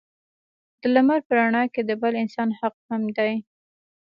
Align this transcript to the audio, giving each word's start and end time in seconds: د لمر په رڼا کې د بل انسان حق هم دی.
د 0.79 0.81
لمر 0.95 1.19
په 1.27 1.33
رڼا 1.37 1.63
کې 1.73 1.81
د 1.85 1.91
بل 2.01 2.13
انسان 2.23 2.49
حق 2.59 2.75
هم 2.89 3.01
دی. 3.17 3.33